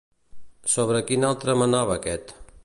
[0.75, 2.35] Sobre quin altre manava aquest?